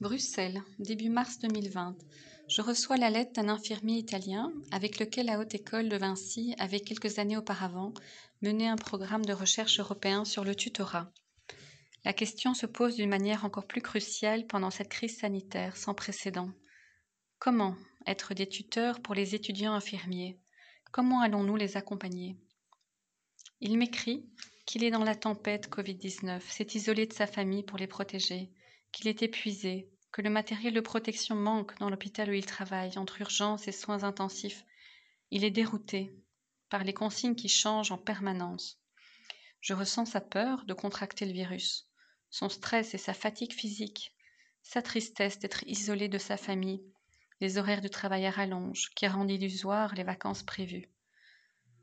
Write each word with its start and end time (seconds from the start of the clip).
Bruxelles, 0.00 0.62
début 0.78 1.10
mars 1.10 1.40
2020. 1.40 1.94
Je 2.48 2.62
reçois 2.62 2.96
la 2.96 3.10
lettre 3.10 3.34
d'un 3.34 3.50
infirmier 3.50 3.98
italien 3.98 4.50
avec 4.70 4.98
lequel 4.98 5.26
la 5.26 5.38
Haute 5.38 5.54
École 5.54 5.90
de 5.90 5.96
Vinci 5.98 6.54
avait 6.58 6.80
quelques 6.80 7.18
années 7.18 7.36
auparavant 7.36 7.92
mené 8.40 8.66
un 8.66 8.76
programme 8.76 9.26
de 9.26 9.34
recherche 9.34 9.78
européen 9.78 10.24
sur 10.24 10.42
le 10.42 10.54
tutorat. 10.54 11.12
La 12.06 12.14
question 12.14 12.54
se 12.54 12.64
pose 12.64 12.96
d'une 12.96 13.10
manière 13.10 13.44
encore 13.44 13.66
plus 13.66 13.82
cruciale 13.82 14.46
pendant 14.46 14.70
cette 14.70 14.88
crise 14.88 15.18
sanitaire 15.18 15.76
sans 15.76 15.92
précédent. 15.92 16.48
Comment 17.38 17.76
être 18.06 18.32
des 18.32 18.48
tuteurs 18.48 19.02
pour 19.02 19.14
les 19.14 19.34
étudiants 19.34 19.74
infirmiers? 19.74 20.40
Comment 20.92 21.20
allons-nous 21.20 21.56
les 21.56 21.76
accompagner? 21.76 22.38
Il 23.60 23.76
m'écrit 23.76 24.24
qu'il 24.64 24.82
est 24.82 24.90
dans 24.90 25.04
la 25.04 25.14
tempête 25.14 25.68
Covid-19, 25.68 26.40
s'est 26.40 26.68
isolé 26.72 27.04
de 27.04 27.12
sa 27.12 27.26
famille 27.26 27.64
pour 27.64 27.76
les 27.76 27.86
protéger, 27.86 28.50
qu'il 28.92 29.08
est 29.08 29.22
épuisé, 29.22 29.88
que 30.12 30.22
le 30.22 30.30
matériel 30.30 30.74
de 30.74 30.80
protection 30.80 31.36
manque 31.36 31.78
dans 31.78 31.90
l'hôpital 31.90 32.30
où 32.30 32.32
il 32.32 32.46
travaille, 32.46 32.98
entre 32.98 33.20
urgences 33.20 33.68
et 33.68 33.72
soins 33.72 34.04
intensifs. 34.04 34.64
Il 35.30 35.44
est 35.44 35.50
dérouté 35.50 36.12
par 36.68 36.84
les 36.84 36.94
consignes 36.94 37.34
qui 37.34 37.48
changent 37.48 37.92
en 37.92 37.98
permanence. 37.98 38.80
Je 39.60 39.74
ressens 39.74 40.06
sa 40.06 40.20
peur 40.20 40.64
de 40.64 40.74
contracter 40.74 41.26
le 41.26 41.32
virus, 41.32 41.88
son 42.30 42.48
stress 42.48 42.94
et 42.94 42.98
sa 42.98 43.14
fatigue 43.14 43.52
physique, 43.52 44.14
sa 44.62 44.82
tristesse 44.82 45.38
d'être 45.38 45.64
isolé 45.66 46.08
de 46.08 46.18
sa 46.18 46.36
famille, 46.36 46.82
les 47.40 47.58
horaires 47.58 47.80
de 47.80 47.88
travail 47.88 48.26
à 48.26 48.30
rallonge 48.30 48.90
qui 48.94 49.06
rendent 49.06 49.30
illusoires 49.30 49.94
les 49.94 50.04
vacances 50.04 50.42
prévues. 50.42 50.90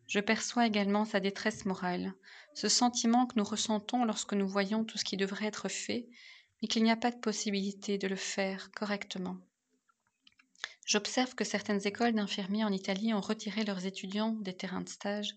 Je 0.08 0.20
perçois 0.20 0.66
également 0.66 1.04
sa 1.04 1.20
détresse 1.20 1.66
morale, 1.66 2.14
ce 2.54 2.70
sentiment 2.70 3.26
que 3.26 3.34
nous 3.38 3.44
ressentons 3.44 4.06
lorsque 4.06 4.34
nous 4.34 4.48
voyons 4.48 4.86
tout 4.86 4.98
ce 4.98 5.04
qui 5.04 5.18
devrait 5.18 5.48
être 5.48 5.68
fait 5.68 6.08
mais 6.62 6.68
qu'il 6.68 6.84
n'y 6.84 6.92
a 6.92 6.96
pas 6.98 7.12
de 7.12 7.20
possibilité 7.20 7.98
de 7.98 8.08
le 8.08 8.16
faire 8.16 8.72
correctement. 8.72 9.38
J'observe 10.86 11.36
que 11.36 11.44
certaines 11.44 11.86
écoles 11.86 12.14
d'infirmiers 12.14 12.64
en 12.64 12.72
Italie 12.72 13.14
ont 13.14 13.22
retiré 13.22 13.66
leurs 13.66 13.86
étudiants 13.86 14.32
des 14.32 14.56
terrains 14.56 14.82
de 14.82 14.90
stage. 14.90 15.36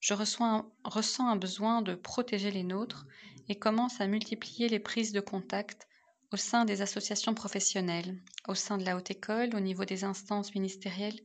Je 0.00 0.14
ressens 0.14 1.28
un 1.28 1.36
besoin 1.36 1.82
de 1.82 1.94
protéger 1.94 2.50
les 2.50 2.62
nôtres 2.62 3.06
et 3.48 3.58
commence 3.58 4.00
à 4.00 4.06
multiplier 4.06 4.68
les 4.68 4.78
prises 4.78 5.12
de 5.12 5.20
contact 5.20 5.86
au 6.30 6.36
sein 6.36 6.64
des 6.64 6.82
associations 6.82 7.34
professionnelles, 7.34 8.18
au 8.46 8.54
sein 8.54 8.78
de 8.78 8.84
la 8.84 8.96
haute 8.96 9.10
école, 9.10 9.54
au 9.54 9.60
niveau 9.60 9.84
des 9.84 10.04
instances 10.04 10.54
ministérielles, 10.54 11.20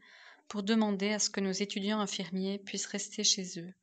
pour 0.47 0.63
demander 0.63 1.11
à 1.13 1.19
ce 1.19 1.29
que 1.29 1.41
nos 1.41 1.51
étudiants 1.51 1.99
infirmiers 1.99 2.59
puissent 2.59 2.85
rester 2.85 3.23
chez 3.23 3.59
eux. 3.59 3.73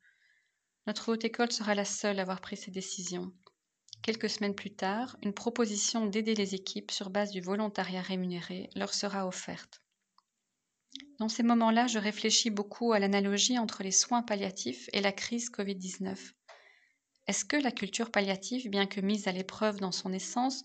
Notre 0.87 1.11
haute 1.11 1.25
école 1.25 1.51
sera 1.51 1.75
la 1.75 1.85
seule 1.85 2.19
à 2.19 2.23
avoir 2.23 2.41
pris 2.41 2.57
ces 2.57 2.71
décisions. 2.71 3.31
Quelques 4.01 4.31
semaines 4.31 4.55
plus 4.55 4.73
tard, 4.73 5.15
une 5.21 5.33
proposition 5.33 6.07
d'aider 6.07 6.33
les 6.33 6.55
équipes 6.55 6.89
sur 6.89 7.11
base 7.11 7.29
du 7.29 7.39
volontariat 7.39 8.01
rémunéré 8.01 8.69
leur 8.75 8.95
sera 8.95 9.27
offerte. 9.27 9.83
Dans 11.19 11.29
ces 11.29 11.43
moments-là, 11.43 11.85
je 11.85 11.99
réfléchis 11.99 12.49
beaucoup 12.49 12.93
à 12.93 12.99
l'analogie 12.99 13.59
entre 13.59 13.83
les 13.83 13.91
soins 13.91 14.23
palliatifs 14.23 14.89
et 14.91 15.01
la 15.01 15.11
crise 15.11 15.51
Covid-19. 15.51 16.17
Est-ce 17.27 17.45
que 17.45 17.57
la 17.57 17.71
culture 17.71 18.09
palliative, 18.09 18.69
bien 18.71 18.87
que 18.87 19.01
mise 19.01 19.27
à 19.27 19.31
l'épreuve 19.31 19.79
dans 19.79 19.91
son 19.91 20.11
essence, 20.11 20.63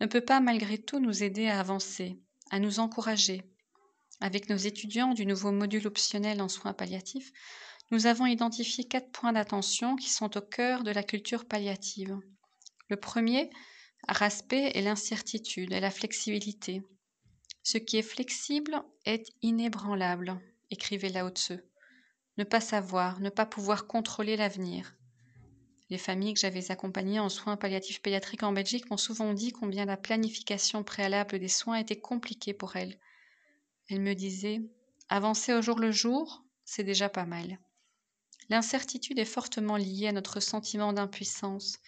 ne 0.00 0.06
peut 0.06 0.20
pas 0.20 0.38
malgré 0.38 0.78
tout 0.78 1.00
nous 1.00 1.24
aider 1.24 1.48
à 1.48 1.58
avancer, 1.58 2.20
à 2.50 2.60
nous 2.60 2.78
encourager? 2.78 3.42
Avec 4.20 4.48
nos 4.48 4.56
étudiants 4.56 5.12
du 5.12 5.26
nouveau 5.26 5.50
module 5.50 5.88
optionnel 5.88 6.40
en 6.40 6.48
soins 6.48 6.72
palliatifs, 6.72 7.32
nous 7.90 8.06
avons 8.06 8.26
identifié 8.26 8.84
quatre 8.84 9.10
points 9.10 9.32
d'attention 9.32 9.96
qui 9.96 10.08
sont 10.08 10.36
au 10.36 10.40
cœur 10.40 10.84
de 10.84 10.92
la 10.92 11.02
culture 11.02 11.46
palliative. 11.46 12.16
Le 12.88 12.96
premier 12.96 13.50
aspect 14.06 14.70
est 14.74 14.82
l'incertitude 14.82 15.72
et 15.72 15.80
la 15.80 15.90
flexibilité. 15.90 16.82
Ce 17.64 17.78
qui 17.78 17.96
est 17.96 18.02
flexible 18.02 18.80
est 19.04 19.26
inébranlable, 19.42 20.40
écrivait 20.70 21.08
Lao 21.08 21.30
Tzu. 21.30 21.58
Ne 22.38 22.44
pas 22.44 22.60
savoir, 22.60 23.18
ne 23.20 23.30
pas 23.30 23.46
pouvoir 23.46 23.86
contrôler 23.86 24.36
l'avenir. 24.36 24.94
Les 25.90 25.98
familles 25.98 26.34
que 26.34 26.40
j'avais 26.40 26.70
accompagnées 26.70 27.20
en 27.20 27.28
soins 27.28 27.56
palliatifs 27.56 28.02
pédiatriques 28.02 28.42
en 28.42 28.52
Belgique 28.52 28.90
m'ont 28.90 28.96
souvent 28.96 29.32
dit 29.32 29.52
combien 29.52 29.84
la 29.84 29.96
planification 29.96 30.84
préalable 30.84 31.38
des 31.38 31.48
soins 31.48 31.78
était 31.78 32.00
compliquée 32.00 32.54
pour 32.54 32.76
elles. 32.76 32.98
Elles 33.88 34.00
me 34.00 34.14
disaient 34.14 34.60
Avancer 35.08 35.52
au 35.52 35.62
jour 35.62 35.78
le 35.78 35.92
jour, 35.92 36.44
c'est 36.64 36.84
déjà 36.84 37.08
pas 37.08 37.24
mal. 37.24 37.58
L'incertitude 38.48 39.18
est 39.18 39.24
fortement 39.24 39.76
liée 39.76 40.08
à 40.08 40.12
notre 40.12 40.40
sentiment 40.40 40.92
d'impuissance 40.92 41.78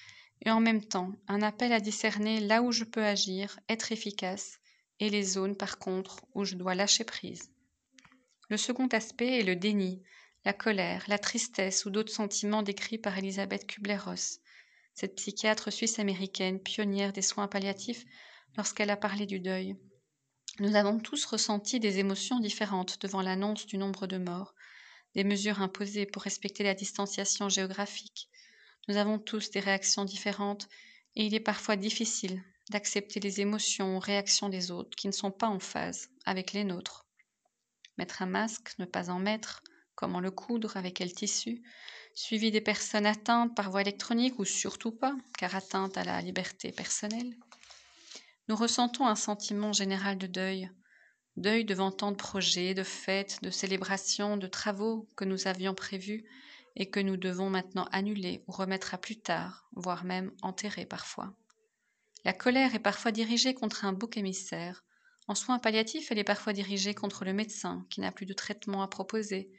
et 0.45 0.51
en 0.51 0.61
même 0.61 0.85
temps 0.85 1.13
un 1.27 1.43
appel 1.43 1.73
à 1.73 1.81
discerner 1.81 2.41
là 2.41 2.63
où 2.63 2.73
je 2.73 2.85
peux 2.85 3.05
agir, 3.05 3.59
être 3.69 3.93
efficace, 3.93 4.59
et 5.01 5.11
les 5.11 5.23
zones 5.23 5.57
par 5.57 5.79
contre 5.79 6.25
où 6.35 6.45
je 6.45 6.57
dois 6.57 6.75
lâcher 6.75 7.05
prise. 7.05 7.51
Le 8.49 8.57
second 8.57 8.89
aspect 8.89 9.41
est 9.41 9.45
le 9.45 9.57
déni, 9.57 10.03
la 10.45 10.53
colère, 10.53 11.05
la 11.09 11.19
tristesse 11.19 11.85
ou 11.85 11.91
d'autres 11.91 12.13
sentiments 12.13 12.63
décrits 12.63 12.99
par 12.99 13.19
Elisabeth 13.19 13.67
Kubler-Ross, 13.67 14.41
cette 14.95 15.17
psychiatre 15.17 15.73
suisse-américaine 15.73 16.61
pionnière 16.61 17.13
des 17.13 17.23
soins 17.23 17.49
palliatifs 17.49 18.05
lorsqu'elle 18.57 18.91
a 18.91 18.97
parlé 18.97 19.27
du 19.27 19.41
deuil. 19.41 19.77
Nous 20.61 20.75
avons 20.75 20.99
tous 20.99 21.25
ressenti 21.25 21.79
des 21.79 21.99
émotions 21.99 22.41
différentes 22.41 23.01
devant 23.01 23.23
l'annonce 23.23 23.67
du 23.67 23.79
nombre 23.79 24.07
de 24.07 24.19
morts, 24.19 24.55
des 25.15 25.25
mesures 25.25 25.63
imposées 25.63 26.07
pour 26.07 26.23
respecter 26.23 26.65
la 26.65 26.75
distanciation 26.75 27.49
géographique, 27.49 28.29
nous 28.89 28.97
avons 28.97 29.19
tous 29.19 29.51
des 29.51 29.61
réactions 29.61 30.05
différentes 30.05 30.69
et 31.15 31.25
il 31.25 31.35
est 31.35 31.41
parfois 31.41 31.77
difficile 31.77 32.43
d'accepter 32.71 33.21
les 33.21 33.41
émotions 33.41 33.97
ou 33.97 33.99
réactions 33.99 34.49
des 34.49 34.71
autres 34.71 34.97
qui 34.97 35.07
ne 35.07 35.13
sont 35.13 35.31
pas 35.31 35.49
en 35.49 35.59
phase 35.59 36.09
avec 36.25 36.53
les 36.53 36.65
nôtres. 36.65 37.07
Mettre 37.97 38.23
un 38.23 38.27
masque, 38.27 38.75
ne 38.79 38.85
pas 38.85 39.11
en 39.11 39.19
mettre, 39.19 39.63
comment 39.95 40.21
le 40.21 40.31
coudre, 40.31 40.77
avec 40.77 40.95
quel 40.95 41.13
tissu, 41.13 41.63
suivi 42.15 42.51
des 42.51 42.61
personnes 42.61 43.07
atteintes 43.07 43.55
par 43.55 43.71
voie 43.71 43.81
électronique 43.81 44.39
ou 44.39 44.45
surtout 44.45 44.93
pas, 44.93 45.17
car 45.39 45.55
atteintes 45.55 45.97
à 45.97 46.05
la 46.05 46.21
liberté 46.21 46.73
personnelle. 46.73 47.35
Nous 48.49 48.57
ressentons 48.57 49.07
un 49.07 49.17
sentiment 49.17 49.73
général 49.73 50.19
de 50.19 50.27
deuil, 50.27 50.71
deuil 51.37 51.65
devant 51.65 51.91
tant 51.91 52.13
de 52.13 52.17
projets, 52.17 52.75
de 52.75 52.83
fêtes, 52.83 53.39
de 53.43 53.51
célébrations, 53.51 54.37
de 54.37 54.47
travaux 54.47 55.09
que 55.17 55.25
nous 55.25 55.47
avions 55.47 55.75
prévus 55.75 56.25
et 56.79 56.89
que 56.89 57.01
nous 57.01 57.17
devons 57.17 57.51
maintenant 57.51 57.89
annuler 57.91 58.45
ou 58.47 58.53
remettre 58.53 58.95
à 58.95 58.99
plus 58.99 59.21
tard, 59.21 59.69
voire 59.73 60.05
même 60.05 60.33
enterrer 60.43 60.87
parfois. 60.87 61.35
La 62.25 62.33
colère 62.33 62.75
est 62.75 62.81
parfois 62.81 63.11
dirigée 63.11 63.53
contre 63.53 63.85
un 63.85 63.93
bouc 63.93 64.17
émissaire. 64.17 64.85
En 65.27 65.35
soins 65.35 65.59
palliatifs, 65.59 66.11
elle 66.11 66.19
est 66.19 66.25
parfois 66.25 66.53
dirigée 66.53 66.95
contre 66.95 67.25
le 67.25 67.33
médecin 67.33 67.85
qui 67.91 68.01
n'a 68.01 68.13
plus 68.13 68.27
de 68.27 68.33
traitement 68.33 68.83
à 68.83 68.89
proposer. 68.89 69.51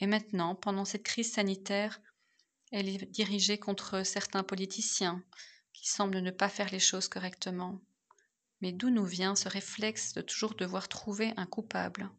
Et 0.00 0.06
maintenant, 0.06 0.54
pendant 0.54 0.86
cette 0.86 1.02
crise 1.02 1.32
sanitaire, 1.32 2.00
elle 2.72 2.88
est 2.88 3.10
dirigée 3.10 3.58
contre 3.58 4.02
certains 4.02 4.42
politiciens 4.42 5.22
qui 5.72 5.86
semblent 5.88 6.20
ne 6.20 6.30
pas 6.30 6.48
faire 6.48 6.70
les 6.70 6.80
choses 6.80 7.08
correctement. 7.08 7.80
Mais 8.60 8.72
d'où 8.72 8.88
nous 8.88 9.04
vient 9.04 9.36
ce 9.36 9.50
réflexe 9.50 10.14
de 10.14 10.22
toujours 10.22 10.54
devoir 10.54 10.88
trouver 10.88 11.34
un 11.36 11.46
coupable? 11.46 12.10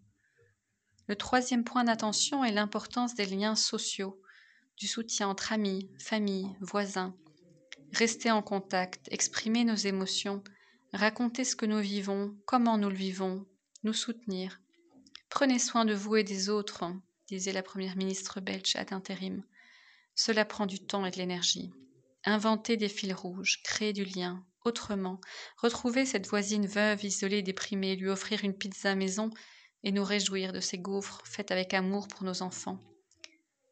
Le 1.08 1.16
troisième 1.16 1.64
point 1.64 1.84
d'attention 1.84 2.44
est 2.44 2.52
l'importance 2.52 3.16
des 3.16 3.26
liens 3.26 3.56
sociaux 3.56 4.22
du 4.78 4.88
soutien 4.88 5.28
entre 5.28 5.54
amis, 5.54 5.90
famille, 6.00 6.56
voisins. 6.60 7.16
Rester 7.94 8.32
en 8.32 8.42
contact, 8.42 9.08
exprimer 9.12 9.64
nos 9.64 9.76
émotions, 9.76 10.44
raconter 10.94 11.44
ce 11.44 11.56
que 11.56 11.66
nous 11.66 11.80
vivons, 11.80 12.36
comment 12.46 12.78
nous 12.78 12.90
le 12.90 12.96
vivons, 12.96 13.46
nous 13.84 13.94
soutenir. 13.94 14.62
Prenez 15.30 15.60
soin 15.60 15.86
de 15.86 15.94
vous 15.94 16.18
et 16.18 16.24
des 16.24 16.50
autres, 16.50 16.84
disait 17.28 17.54
la 17.54 17.64
première 17.64 17.98
ministre 17.98 18.42
belge 18.42 18.76
à 18.76 18.86
d'intérim. 18.86 19.44
Cela 20.14 20.46
prend 20.46 20.66
du 20.66 20.80
temps 20.80 21.06
et 21.06 21.12
de 21.12 21.18
l'énergie. 21.18 21.72
Inventer 22.26 22.78
des 22.78 22.90
fils 22.90 23.14
rouges, 23.14 23.62
créer 23.64 23.94
du 23.94 24.06
lien, 24.06 24.44
autrement, 24.64 25.22
retrouver 25.58 26.06
cette 26.06 26.28
voisine 26.28 26.66
veuve, 26.66 27.04
isolée, 27.04 27.44
déprimée, 27.44 27.96
lui 27.96 28.10
offrir 28.10 28.44
une 28.44 28.58
pizza 28.58 28.96
maison 28.96 29.30
et 29.84 29.92
nous 29.92 30.04
réjouir 30.04 30.52
de 30.52 30.60
ces 30.60 30.80
gaufres 30.80 31.22
faites 31.26 31.52
avec 31.52 31.74
amour 31.74 32.08
pour 32.08 32.24
nos 32.24 32.42
enfants. 32.42 32.82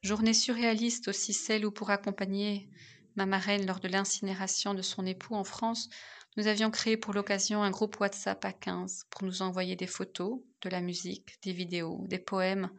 Journée 0.04 0.34
surréaliste 0.34 1.08
aussi 1.08 1.32
celle 1.32 1.66
où 1.66 1.72
pour 1.72 1.90
accompagner 1.90 2.70
ma 3.16 3.26
marraine 3.26 3.66
lors 3.66 3.80
de 3.80 3.88
l'incinération 3.88 4.74
de 4.74 4.82
son 4.82 5.06
époux 5.06 5.34
en 5.34 5.46
France, 5.46 5.90
nous 6.36 6.48
avions 6.48 6.72
créé 6.72 6.98
pour 6.98 7.14
l'occasion 7.14 7.64
un 7.64 7.72
groupe 7.72 7.98
WhatsApp 8.02 8.44
à 8.44 8.52
15 8.52 9.06
pour 9.10 9.24
nous 9.24 9.42
envoyer 9.42 9.78
des 9.78 9.88
photos, 9.88 10.42
de 10.62 10.70
la 10.70 10.82
musique, 10.82 11.42
des 11.42 11.54
vidéos, 11.54 12.04
des 12.10 12.20
poèmes, 12.20 12.70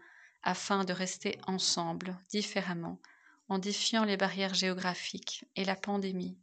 afin 0.43 0.85
de 0.85 0.93
rester 0.93 1.39
ensemble, 1.47 2.19
différemment, 2.29 3.01
en 3.49 3.59
défiant 3.59 4.05
les 4.05 4.19
barrières 4.19 4.53
géographiques 4.53 5.47
et 5.57 5.65
la 5.65 5.77
pandémie. 5.77 6.37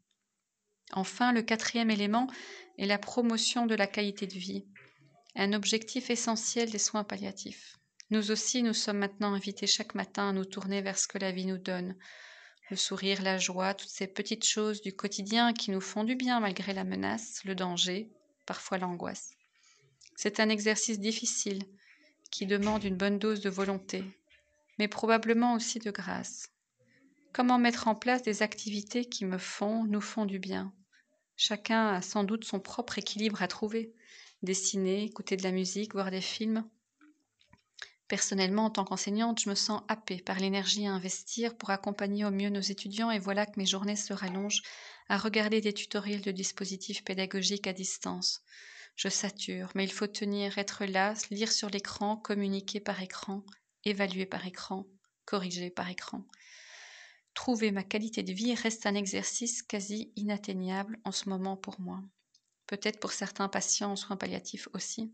Enfin, 0.93 1.31
le 1.31 1.43
quatrième 1.43 1.91
élément 1.91 2.25
est 2.79 2.87
la 2.87 2.97
promotion 2.97 3.67
de 3.67 3.75
la 3.75 3.85
qualité 3.85 4.25
de 4.25 4.33
vie, 4.33 4.65
un 5.35 5.53
objectif 5.53 6.09
essentiel 6.09 6.71
des 6.71 6.79
soins 6.79 7.03
palliatifs. 7.03 7.77
Nous 8.11 8.29
aussi, 8.29 8.61
nous 8.61 8.73
sommes 8.73 8.97
maintenant 8.97 9.33
invités 9.33 9.67
chaque 9.67 9.95
matin 9.95 10.29
à 10.29 10.33
nous 10.33 10.43
tourner 10.43 10.81
vers 10.81 10.97
ce 10.97 11.07
que 11.07 11.17
la 11.17 11.31
vie 11.31 11.45
nous 11.45 11.57
donne. 11.57 11.95
Le 12.69 12.75
sourire, 12.75 13.21
la 13.21 13.37
joie, 13.37 13.73
toutes 13.73 13.89
ces 13.89 14.07
petites 14.07 14.45
choses 14.45 14.81
du 14.81 14.93
quotidien 14.93 15.53
qui 15.53 15.71
nous 15.71 15.79
font 15.79 16.03
du 16.03 16.15
bien 16.15 16.41
malgré 16.41 16.73
la 16.73 16.83
menace, 16.83 17.41
le 17.45 17.55
danger, 17.55 18.11
parfois 18.45 18.77
l'angoisse. 18.77 19.31
C'est 20.17 20.41
un 20.41 20.49
exercice 20.49 20.99
difficile 20.99 21.63
qui 22.31 22.45
demande 22.45 22.83
une 22.83 22.97
bonne 22.97 23.17
dose 23.17 23.39
de 23.39 23.49
volonté, 23.49 24.03
mais 24.77 24.89
probablement 24.89 25.53
aussi 25.53 25.79
de 25.79 25.89
grâce. 25.89 26.49
Comment 27.31 27.59
mettre 27.59 27.87
en 27.87 27.95
place 27.95 28.23
des 28.23 28.43
activités 28.43 29.05
qui 29.05 29.23
me 29.23 29.37
font, 29.37 29.85
nous 29.85 30.01
font 30.01 30.25
du 30.25 30.37
bien? 30.37 30.73
Chacun 31.37 31.87
a 31.87 32.01
sans 32.01 32.25
doute 32.25 32.43
son 32.43 32.59
propre 32.59 32.97
équilibre 32.97 33.41
à 33.41 33.47
trouver. 33.47 33.93
Dessiner, 34.43 35.05
écouter 35.05 35.37
de 35.37 35.43
la 35.43 35.51
musique, 35.53 35.93
voir 35.93 36.11
des 36.11 36.19
films. 36.19 36.67
Personnellement, 38.11 38.65
en 38.65 38.69
tant 38.69 38.83
qu'enseignante, 38.83 39.39
je 39.39 39.49
me 39.49 39.55
sens 39.55 39.83
happée 39.87 40.21
par 40.21 40.37
l'énergie 40.37 40.85
à 40.85 40.91
investir 40.91 41.55
pour 41.55 41.69
accompagner 41.69 42.25
au 42.25 42.29
mieux 42.29 42.49
nos 42.49 42.59
étudiants 42.59 43.09
et 43.09 43.19
voilà 43.19 43.45
que 43.45 43.57
mes 43.57 43.65
journées 43.65 43.95
se 43.95 44.11
rallongent 44.11 44.63
à 45.07 45.17
regarder 45.17 45.61
des 45.61 45.71
tutoriels 45.71 46.19
de 46.19 46.31
dispositifs 46.31 47.05
pédagogiques 47.05 47.67
à 47.67 47.71
distance. 47.71 48.41
Je 48.97 49.07
sature, 49.07 49.71
mais 49.75 49.85
il 49.85 49.93
faut 49.93 50.07
tenir, 50.07 50.57
être 50.57 50.83
là, 50.83 51.13
lire 51.29 51.53
sur 51.53 51.69
l'écran, 51.69 52.17
communiquer 52.17 52.81
par 52.81 53.01
écran, 53.01 53.45
évaluer 53.85 54.25
par 54.25 54.45
écran, 54.45 54.87
corriger 55.23 55.69
par 55.69 55.89
écran. 55.89 56.27
Trouver 57.33 57.71
ma 57.71 57.85
qualité 57.85 58.23
de 58.23 58.33
vie 58.33 58.55
reste 58.55 58.85
un 58.87 58.95
exercice 58.95 59.63
quasi 59.63 60.11
inatteignable 60.17 60.99
en 61.05 61.13
ce 61.13 61.29
moment 61.29 61.55
pour 61.55 61.79
moi. 61.79 62.01
Peut-être 62.67 62.99
pour 62.99 63.13
certains 63.13 63.47
patients 63.47 63.93
en 63.93 63.95
soins 63.95 64.17
palliatifs 64.17 64.67
aussi. 64.73 65.13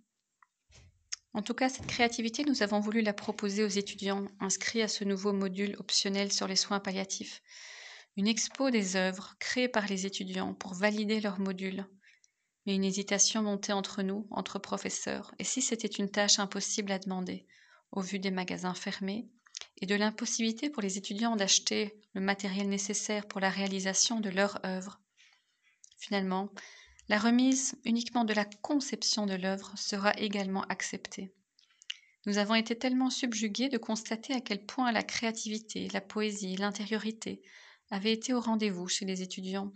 En 1.38 1.44
tout 1.44 1.54
cas, 1.54 1.70
cette 1.70 1.86
créativité, 1.86 2.44
nous 2.46 2.64
avons 2.64 2.80
voulu 2.80 3.02
la 3.02 3.14
proposer 3.14 3.64
aux 3.64 3.68
étudiants 3.68 4.26
inscrits 4.40 4.82
à 4.82 4.88
ce 4.88 5.04
nouveau 5.04 5.34
module 5.34 5.76
optionnel 5.78 6.32
sur 6.34 6.48
les 6.48 6.56
soins 6.56 6.80
palliatifs. 6.80 7.44
Une 8.16 8.28
expo 8.28 8.72
des 8.72 8.96
œuvres 8.96 9.36
créées 9.38 9.68
par 9.68 9.86
les 9.86 10.08
étudiants 10.08 10.56
pour 10.56 10.74
valider 10.74 11.22
leur 11.22 11.40
module 11.40 11.86
mais 12.66 12.74
une 12.74 12.84
hésitation 12.84 13.44
montait 13.44 13.72
entre 13.72 14.02
nous, 14.02 14.28
entre 14.32 14.58
professeurs, 14.58 15.32
et 15.40 15.44
si 15.44 15.62
c'était 15.62 15.88
une 15.88 16.10
tâche 16.10 16.40
impossible 16.40 16.92
à 16.92 17.00
demander, 17.00 17.46
au 17.92 18.02
vu 18.02 18.20
des 18.20 18.32
magasins 18.32 18.74
fermés, 18.74 19.30
et 19.80 19.86
de 19.86 19.96
l'impossibilité 19.96 20.72
pour 20.72 20.82
les 20.82 20.98
étudiants 20.98 21.36
d'acheter 21.38 22.02
le 22.14 22.20
matériel 22.20 22.68
nécessaire 22.68 23.28
pour 23.28 23.40
la 23.40 23.50
réalisation 23.50 24.20
de 24.20 24.30
leur 24.30 24.60
œuvre. 24.66 25.00
Finalement, 25.98 26.50
la 27.10 27.20
remise 27.20 27.76
uniquement 27.86 28.26
de 28.26 28.34
la 28.34 28.46
conception 28.46 29.26
de 29.26 29.36
l'œuvre 29.36 29.72
sera 29.78 30.14
également 30.18 30.64
acceptée. 30.64 31.32
Nous 32.26 32.38
avons 32.38 32.56
été 32.56 32.78
tellement 32.78 33.10
subjugués 33.10 33.70
de 33.70 33.78
constater 33.78 34.34
à 34.34 34.42
quel 34.42 34.66
point 34.66 34.92
la 34.92 35.04
créativité, 35.04 35.88
la 35.94 36.02
poésie, 36.02 36.58
l'intériorité 36.58 37.42
avaient 37.90 38.12
été 38.12 38.34
au 38.34 38.42
rendez-vous 38.42 38.90
chez 38.90 39.06
les 39.06 39.22
étudiants 39.22 39.72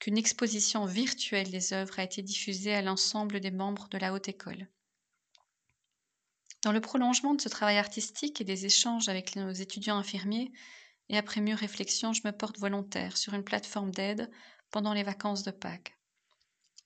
qu'une 0.00 0.18
exposition 0.18 0.84
virtuelle 0.84 1.50
des 1.50 1.72
œuvres 1.72 2.00
a 2.00 2.02
été 2.02 2.22
diffusée 2.22 2.74
à 2.74 2.82
l'ensemble 2.82 3.38
des 3.38 3.52
membres 3.52 3.88
de 3.88 3.98
la 3.98 4.12
haute 4.12 4.28
école. 4.28 4.66
Dans 6.64 6.72
le 6.72 6.80
prolongement 6.80 7.34
de 7.34 7.40
ce 7.40 7.48
travail 7.48 7.78
artistique 7.78 8.40
et 8.40 8.44
des 8.44 8.66
échanges 8.66 9.08
avec 9.08 9.36
nos 9.36 9.52
étudiants 9.52 9.98
infirmiers, 9.98 10.50
et 11.08 11.16
après 11.16 11.40
mûre 11.40 11.58
réflexion, 11.58 12.12
je 12.12 12.22
me 12.24 12.32
porte 12.32 12.58
volontaire 12.58 13.16
sur 13.16 13.34
une 13.34 13.44
plateforme 13.44 13.92
d'aide 13.92 14.28
pendant 14.72 14.92
les 14.92 15.04
vacances 15.04 15.44
de 15.44 15.52
Pâques. 15.52 15.96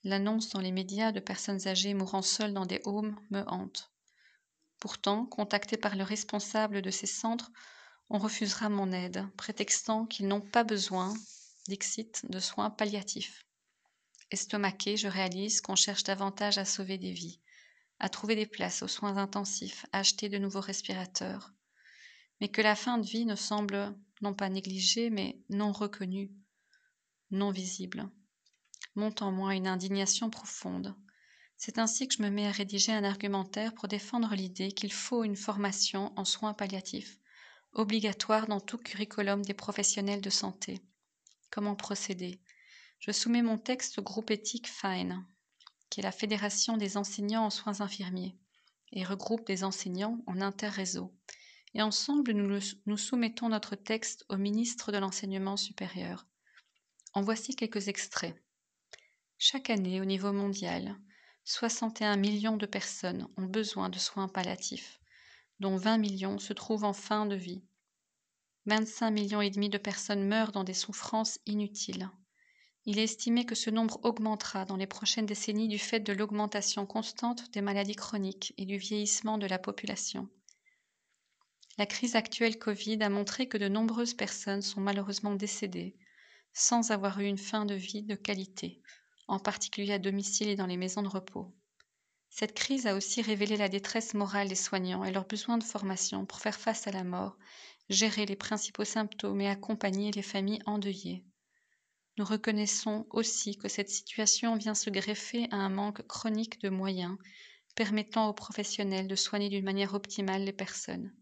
L'annonce 0.07 0.51
dans 0.51 0.61
les 0.61 0.71
médias 0.71 1.11
de 1.11 1.19
personnes 1.19 1.67
âgées 1.67 1.93
mourant 1.93 2.21
seules 2.21 2.53
dans 2.53 2.65
des 2.65 2.79
homes 2.85 3.19
me 3.29 3.43
hante. 3.45 3.91
Pourtant, 4.79 5.25
contacté 5.25 5.75
par 5.75 5.97
le 5.97 6.03
responsable 6.05 6.81
de 6.81 6.89
ces 6.91 7.07
centres, 7.07 7.51
on 8.09 8.17
refusera 8.17 8.69
mon 8.69 8.93
aide, 8.93 9.27
prétextant 9.35 10.05
qu'ils 10.05 10.29
n'ont 10.29 10.39
pas 10.39 10.63
besoin 10.63 11.13
Dixit 11.67 12.25
de 12.29 12.39
soins 12.39 12.69
palliatifs. 12.69 13.43
Estomaqué, 14.31 14.95
je 14.95 15.09
réalise 15.09 15.59
qu'on 15.59 15.75
cherche 15.75 16.03
davantage 16.03 16.57
à 16.57 16.63
sauver 16.63 16.97
des 16.97 17.11
vies, 17.11 17.41
à 17.99 18.07
trouver 18.07 18.37
des 18.37 18.47
places 18.47 18.83
aux 18.83 18.87
soins 18.87 19.17
intensifs, 19.17 19.85
à 19.91 19.99
acheter 19.99 20.29
de 20.29 20.37
nouveaux 20.37 20.61
respirateurs, 20.61 21.51
mais 22.39 22.47
que 22.47 22.61
la 22.61 22.75
fin 22.75 22.97
de 22.97 23.05
vie 23.05 23.25
ne 23.25 23.35
semble 23.35 23.93
non 24.21 24.33
pas 24.33 24.47
négligée, 24.47 25.09
mais 25.09 25.41
non 25.49 25.73
reconnue, 25.73 26.31
non 27.29 27.51
visible. 27.51 28.09
Monte 28.97 29.21
en 29.21 29.31
moi 29.31 29.53
une 29.53 29.67
indignation 29.67 30.31
profonde. 30.31 30.95
C'est 31.55 31.77
ainsi 31.77 32.07
que 32.07 32.15
je 32.15 32.23
me 32.23 32.31
mets 32.31 32.47
à 32.47 32.51
rédiger 32.51 32.91
un 32.91 33.03
argumentaire 33.03 33.75
pour 33.75 33.87
défendre 33.87 34.33
l'idée 34.33 34.71
qu'il 34.71 34.91
faut 34.91 35.23
une 35.23 35.35
formation 35.35 36.11
en 36.15 36.25
soins 36.25 36.55
palliatifs, 36.55 37.19
obligatoire 37.73 38.47
dans 38.47 38.59
tout 38.59 38.79
curriculum 38.79 39.43
des 39.43 39.53
professionnels 39.53 40.21
de 40.21 40.31
santé. 40.31 40.81
Comment 41.51 41.75
procéder? 41.75 42.41
Je 42.97 43.11
soumets 43.11 43.43
mon 43.43 43.59
texte 43.59 43.99
au 43.99 44.01
groupe 44.01 44.31
éthique 44.31 44.67
FINE, 44.67 45.23
qui 45.91 45.99
est 45.99 46.03
la 46.03 46.11
Fédération 46.11 46.75
des 46.75 46.97
enseignants 46.97 47.45
en 47.45 47.51
soins 47.51 47.81
infirmiers, 47.81 48.35
et 48.93 49.03
regroupe 49.03 49.45
des 49.45 49.63
enseignants 49.63 50.23
en 50.25 50.41
interréseau. 50.41 51.13
Et 51.75 51.83
ensemble, 51.83 52.31
nous, 52.31 52.59
nous 52.87 52.97
soumettons 52.97 53.49
notre 53.49 53.75
texte 53.75 54.25
au 54.29 54.37
ministre 54.37 54.91
de 54.91 54.97
l'Enseignement 54.97 55.55
supérieur. 55.55 56.25
En 57.13 57.21
voici 57.21 57.55
quelques 57.55 57.89
extraits. 57.89 58.35
Chaque 59.39 59.69
année, 59.69 60.01
au 60.01 60.05
niveau 60.05 60.33
mondial, 60.33 60.97
61 61.43 62.17
millions 62.17 62.57
de 62.57 62.65
personnes 62.65 63.27
ont 63.37 63.45
besoin 63.45 63.87
de 63.89 63.99
soins 63.99 64.27
palliatifs, 64.27 64.99
dont 65.59 65.77
20 65.77 65.99
millions 65.99 66.39
se 66.39 66.53
trouvent 66.53 66.83
en 66.83 66.93
fin 66.93 67.27
de 67.27 67.35
vie. 67.35 67.63
25 68.65 69.11
millions 69.11 69.41
et 69.41 69.51
demi 69.51 69.69
de 69.69 69.77
personnes 69.77 70.27
meurent 70.27 70.51
dans 70.51 70.63
des 70.63 70.73
souffrances 70.73 71.37
inutiles. 71.45 72.09
Il 72.85 72.97
est 72.97 73.03
estimé 73.03 73.45
que 73.45 73.53
ce 73.53 73.69
nombre 73.69 73.99
augmentera 74.03 74.65
dans 74.65 74.75
les 74.75 74.87
prochaines 74.87 75.27
décennies 75.27 75.67
du 75.67 75.77
fait 75.77 75.99
de 75.99 76.13
l'augmentation 76.13 76.87
constante 76.87 77.51
des 77.51 77.61
maladies 77.61 77.95
chroniques 77.95 78.55
et 78.57 78.65
du 78.65 78.77
vieillissement 78.77 79.37
de 79.37 79.45
la 79.45 79.59
population. 79.59 80.29
La 81.77 81.85
crise 81.85 82.15
actuelle 82.15 82.57
Covid 82.57 83.03
a 83.03 83.09
montré 83.09 83.47
que 83.47 83.59
de 83.59 83.67
nombreuses 83.67 84.15
personnes 84.15 84.63
sont 84.63 84.81
malheureusement 84.81 85.35
décédées 85.35 85.95
sans 86.53 86.89
avoir 86.89 87.19
eu 87.19 87.25
une 87.25 87.37
fin 87.37 87.65
de 87.65 87.75
vie 87.75 88.01
de 88.01 88.15
qualité, 88.15 88.81
en 89.27 89.39
particulier 89.39 89.93
à 89.93 89.99
domicile 89.99 90.49
et 90.49 90.55
dans 90.55 90.65
les 90.65 90.77
maisons 90.77 91.01
de 91.01 91.07
repos. 91.07 91.53
Cette 92.29 92.53
crise 92.53 92.87
a 92.87 92.95
aussi 92.95 93.21
révélé 93.21 93.57
la 93.57 93.69
détresse 93.69 94.13
morale 94.13 94.47
des 94.47 94.55
soignants 94.55 95.03
et 95.03 95.11
leur 95.11 95.25
besoin 95.25 95.57
de 95.57 95.63
formation 95.63 96.25
pour 96.25 96.39
faire 96.39 96.59
face 96.59 96.87
à 96.87 96.91
la 96.91 97.03
mort 97.03 97.37
gérer 97.89 98.25
les 98.25 98.35
principaux 98.35 98.83
symptômes 98.83 99.41
et 99.41 99.47
accompagner 99.47 100.11
les 100.11 100.21
familles 100.21 100.61
endeuillées. 100.65 101.23
Nous 102.17 102.25
reconnaissons 102.25 103.05
aussi 103.11 103.57
que 103.57 103.67
cette 103.67 103.89
situation 103.89 104.55
vient 104.55 104.75
se 104.75 104.89
greffer 104.89 105.47
à 105.51 105.57
un 105.57 105.69
manque 105.69 106.05
chronique 106.07 106.59
de 106.61 106.69
moyens 106.69 107.17
permettant 107.75 108.27
aux 108.27 108.33
professionnels 108.33 109.07
de 109.07 109.15
soigner 109.15 109.49
d'une 109.49 109.63
manière 109.63 109.93
optimale 109.93 110.43
les 110.43 110.53
personnes. 110.53 111.13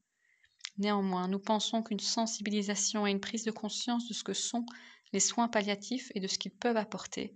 Néanmoins, 0.78 1.28
nous 1.28 1.40
pensons 1.40 1.84
qu'une 1.84 2.00
sensibilisation 2.00 3.06
et 3.06 3.12
une 3.12 3.20
prise 3.20 3.44
de 3.44 3.52
conscience 3.52 4.08
de 4.08 4.14
ce 4.14 4.24
que 4.24 4.34
sont 4.34 4.66
les 5.14 5.20
soins 5.20 5.48
palliatifs 5.48 6.12
et 6.16 6.20
de 6.20 6.28
ce 6.28 6.38
qu'ils 6.38 6.56
peuvent 6.56 6.78
apporter 6.78 7.36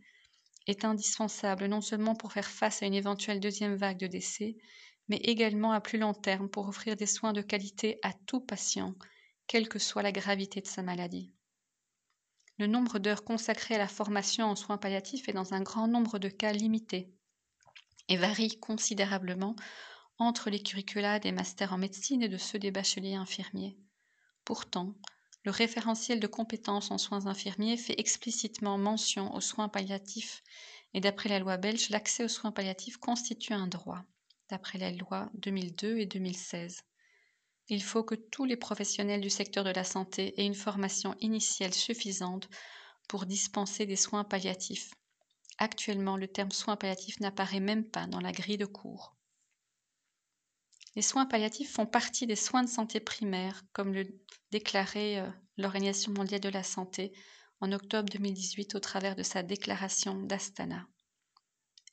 est 0.69 0.85
indispensable 0.85 1.65
non 1.65 1.81
seulement 1.81 2.15
pour 2.15 2.33
faire 2.33 2.47
face 2.47 2.83
à 2.83 2.85
une 2.85 2.93
éventuelle 2.93 3.39
deuxième 3.39 3.75
vague 3.75 3.99
de 3.99 4.07
décès, 4.07 4.57
mais 5.07 5.17
également 5.17 5.71
à 5.71 5.81
plus 5.81 5.97
long 5.97 6.13
terme 6.13 6.49
pour 6.49 6.67
offrir 6.67 6.95
des 6.95 7.05
soins 7.05 7.33
de 7.33 7.41
qualité 7.41 7.99
à 8.03 8.13
tout 8.13 8.41
patient 8.41 8.95
quelle 9.47 9.67
que 9.67 9.79
soit 9.79 10.03
la 10.03 10.11
gravité 10.11 10.61
de 10.61 10.67
sa 10.67 10.83
maladie. 10.83 11.33
Le 12.59 12.67
nombre 12.67 12.99
d'heures 12.99 13.23
consacrées 13.23 13.75
à 13.75 13.79
la 13.79 13.87
formation 13.87 14.45
en 14.45 14.55
soins 14.55 14.77
palliatifs 14.77 15.27
est 15.27 15.33
dans 15.33 15.53
un 15.53 15.61
grand 15.61 15.87
nombre 15.87 16.19
de 16.19 16.29
cas 16.29 16.51
limité 16.51 17.11
et 18.09 18.17
varie 18.17 18.59
considérablement 18.59 19.55
entre 20.19 20.49
les 20.49 20.61
curricula 20.61 21.19
des 21.19 21.31
masters 21.31 21.73
en 21.73 21.77
médecine 21.77 22.21
et 22.21 22.29
de 22.29 22.37
ceux 22.37 22.59
des 22.59 22.71
bacheliers 22.71 23.15
infirmiers. 23.15 23.77
Pourtant, 24.45 24.93
le 25.43 25.51
référentiel 25.51 26.19
de 26.19 26.27
compétences 26.27 26.91
en 26.91 26.97
soins 26.97 27.27
infirmiers 27.27 27.77
fait 27.77 27.99
explicitement 27.99 28.77
mention 28.77 29.33
aux 29.33 29.41
soins 29.41 29.69
palliatifs 29.69 30.43
et 30.93 31.01
d'après 31.01 31.29
la 31.29 31.39
loi 31.39 31.57
belge, 31.57 31.89
l'accès 31.89 32.23
aux 32.23 32.29
soins 32.29 32.51
palliatifs 32.51 32.97
constitue 32.97 33.53
un 33.53 33.67
droit, 33.67 34.03
d'après 34.49 34.77
les 34.77 34.97
lois 34.97 35.29
2002 35.35 35.97
et 35.97 36.05
2016 36.05 36.83
il 37.71 37.83
faut 37.83 38.03
que 38.03 38.15
tous 38.15 38.45
les 38.45 38.57
professionnels 38.57 39.21
du 39.21 39.29
secteur 39.29 39.63
de 39.63 39.69
la 39.69 39.83
santé 39.83 40.33
aient 40.39 40.45
une 40.45 40.55
formation 40.55 41.15
initiale 41.19 41.73
suffisante 41.73 42.49
pour 43.07 43.27
dispenser 43.27 43.85
des 43.85 43.95
soins 43.95 44.23
palliatifs. 44.23 44.91
Actuellement, 45.59 46.17
le 46.17 46.27
terme 46.27 46.51
soins 46.51 46.75
palliatifs 46.75 47.19
n'apparaît 47.19 47.59
même 47.59 47.85
pas 47.85 48.07
dans 48.07 48.21
la 48.21 48.31
grille 48.31 48.57
de 48.57 48.65
cours. 48.65 49.15
Les 50.95 51.01
soins 51.01 51.25
palliatifs 51.25 51.71
font 51.71 51.85
partie 51.85 52.27
des 52.27 52.35
soins 52.35 52.63
de 52.63 52.69
santé 52.69 52.99
primaires, 52.99 53.63
comme 53.73 53.93
le 53.93 54.07
déclarait 54.51 55.19
euh, 55.19 55.29
l'Organisation 55.57 56.11
mondiale 56.11 56.41
de 56.41 56.49
la 56.49 56.63
santé 56.63 57.13
en 57.61 57.71
octobre 57.71 58.09
2018 58.09 58.75
au 58.75 58.79
travers 58.79 59.15
de 59.15 59.23
sa 59.23 59.43
déclaration 59.43 60.15
d'Astana. 60.15 60.87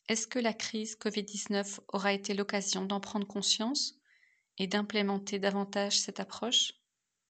Est-ce 0.09 0.27
que 0.27 0.39
la 0.39 0.55
crise 0.55 0.97
Covid-19 0.97 1.81
aura 1.89 2.13
été 2.13 2.33
l'occasion 2.33 2.85
d'en 2.85 3.01
prendre 3.01 3.27
conscience 3.27 3.95
et 4.59 4.67
d'implémenter 4.67 5.39
davantage 5.39 5.99
cette 5.99 6.21
approche? 6.21 6.73